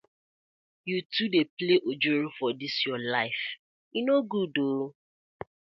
Yu 0.89 0.97
too 1.11 1.27
dey 1.33 1.45
play 1.57 1.77
ojoro 1.89 2.25
for 2.37 2.49
dis 2.59 2.75
yu 2.85 2.93
life, 3.15 3.43
e 3.97 3.99
no 4.07 4.15
good 4.31 4.53
ooo. 4.67 4.85